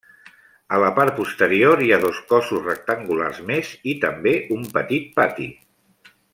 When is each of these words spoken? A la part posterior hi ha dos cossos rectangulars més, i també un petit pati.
A 0.77 0.77
la 0.83 0.87
part 0.99 1.13
posterior 1.19 1.83
hi 1.87 1.91
ha 1.91 1.99
dos 2.05 2.23
cossos 2.33 2.65
rectangulars 2.69 3.45
més, 3.53 3.71
i 3.93 3.97
també 4.07 4.35
un 4.59 4.67
petit 4.79 5.09
pati. 5.21 5.51